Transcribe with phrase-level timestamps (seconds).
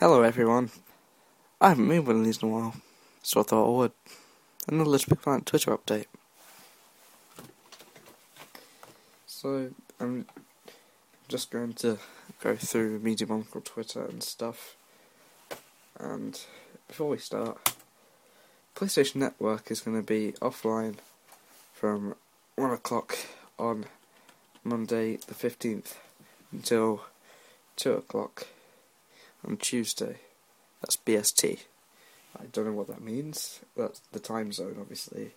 [0.00, 0.72] Hello everyone.
[1.60, 2.74] I haven't made one of these in a while,
[3.22, 3.92] so I thought I would.
[4.66, 6.06] Another Little Big Planet Twitter update.
[9.28, 9.70] So,
[10.00, 10.26] I'm
[11.28, 11.98] just going to
[12.42, 14.74] go through Media Molecule Twitter and stuff.
[16.00, 16.40] And
[16.88, 17.76] before we start,
[18.74, 20.96] PlayStation Network is going to be offline
[21.72, 22.16] from
[22.56, 23.16] 1 o'clock
[23.60, 23.84] on
[24.64, 25.94] Monday the 15th
[26.50, 27.04] until
[27.76, 28.48] 2 o'clock
[29.46, 30.16] on Tuesday.
[30.80, 31.60] That's BST.
[32.38, 33.60] I don't know what that means.
[33.76, 35.32] That's the time zone, obviously.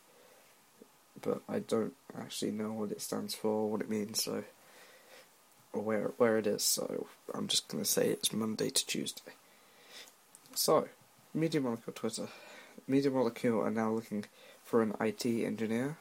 [1.22, 4.44] But I don't actually know what it stands for, what it means, so
[5.74, 6.64] or where where it is.
[6.64, 9.34] So I'm just gonna say it's Monday to Tuesday.
[10.54, 10.88] So,
[11.34, 12.28] Media Molecule Twitter.
[12.88, 14.26] Media Molecule are now looking
[14.64, 15.98] for an IT engineer,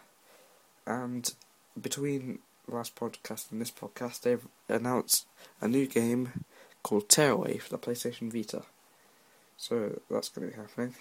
[0.86, 1.32] and
[1.80, 5.26] between last podcast and this podcast, they've announced
[5.60, 6.44] a new game
[6.86, 8.62] called Tearaway for the PlayStation Vita.
[9.56, 10.94] So that's going to be happening.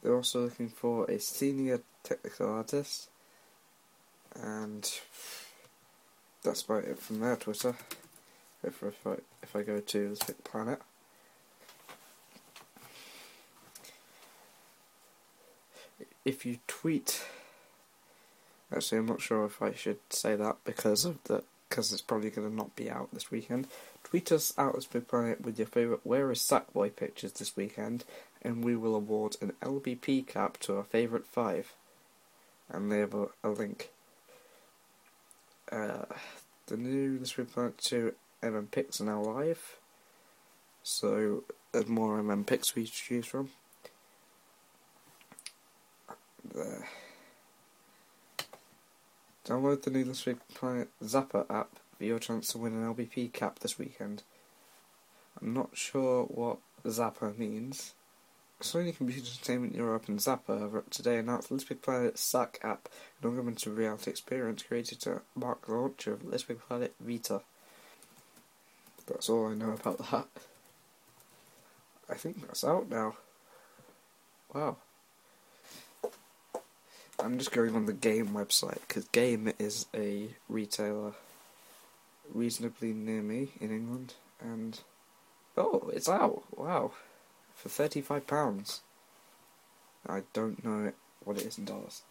[0.00, 3.08] They're also looking for a senior technical artist,
[4.40, 4.88] and
[6.44, 7.74] that's about it from their Twitter.
[8.62, 10.80] If, if I if I go to big planet.
[16.24, 17.24] If you tweet,
[18.72, 22.30] actually, I'm not sure if I should say that because of the because it's probably
[22.30, 23.66] going to not be out this weekend.
[24.08, 28.06] Tweet us out as Big Planet with your favourite Where is Sackboy pictures this weekend,
[28.40, 31.74] and we will award an LBP cap to our favourite five.
[32.70, 33.90] And they have a, a link.
[35.70, 36.06] Uh,
[36.68, 39.76] the new Big Planet 2 MM Picks are now live,
[40.82, 43.50] so there's more MM Picks to choose from.
[46.54, 46.88] There.
[49.46, 53.58] Download the new Big Planet Zappar app for your chance to win an LBP cap
[53.58, 54.22] this weekend.
[55.42, 57.94] I'm not sure what Zappar means.
[58.60, 62.88] Sony Computer Entertainment Europe and Zappar today announced Little Big Planet SAC app,
[63.22, 67.42] an augmented reality experience created to mark the launch of Little Big Planet Vita.
[69.06, 70.26] That's all I know about that.
[72.10, 73.16] I think that's out now.
[74.52, 74.76] Wow.
[77.20, 81.14] I'm just going on the Game website because Game is a retailer
[82.32, 84.80] reasonably near me in England, and
[85.56, 86.44] oh, it's out!
[86.56, 86.92] Wow,
[87.54, 88.82] for thirty-five pounds.
[90.06, 90.92] I don't know
[91.24, 92.02] what it is in dollars.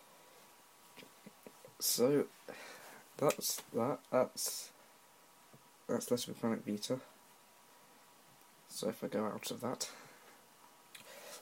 [1.79, 2.25] So
[3.17, 3.99] that's that.
[4.11, 4.71] That's
[5.87, 6.99] that's Little Big Planet Vita.
[8.69, 9.89] So if I go out of that.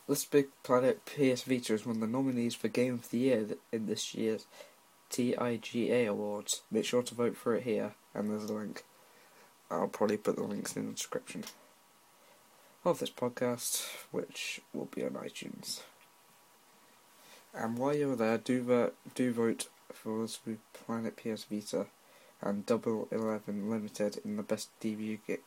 [0.07, 3.47] Little Big Planet PS Vita is one of the nominees for Game of the Year
[3.71, 4.45] in this year's
[5.09, 6.61] TIGA Awards.
[6.71, 8.83] Make sure to vote for it here, and there's a link.
[9.69, 11.43] I'll probably put the links in the description
[12.83, 15.81] of this podcast, which will be on iTunes.
[17.53, 21.87] And while you're there, do vote, do vote for Little Big Planet PS Vita
[22.41, 25.37] and Double Eleven Limited in the best debut ga-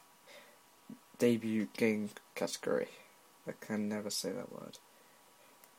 [1.18, 2.88] debut game category.
[3.46, 4.78] I can never say that word.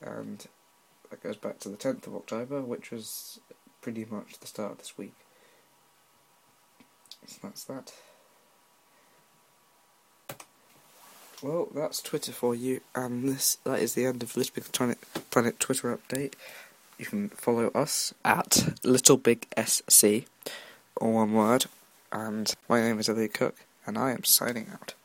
[0.02, 0.46] And
[1.10, 3.40] that goes back to the 10th of October, which was
[3.82, 5.14] pretty much the start of this week.
[7.28, 7.94] So that's that.
[11.42, 14.98] Well, that's Twitter for you, and this that is the end of Little Big Planet,
[15.32, 16.34] Planet Twitter update.
[16.98, 20.26] You can follow us at Little Big SC,
[21.00, 21.68] all one word.
[22.12, 23.56] And my name is Elliot Cook,
[23.86, 24.96] and I am signing out.